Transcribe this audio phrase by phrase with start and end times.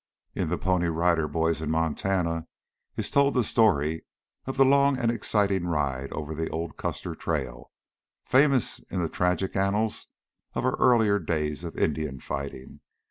[0.33, 2.47] In "The Pony Rider Boys in Montana"
[2.97, 4.03] is told the story
[4.47, 7.69] of the long and exciting ride over the old Custer Trail,
[8.25, 10.07] famous in the tragic annals
[10.55, 12.79] of our earlier days of Indian fighting.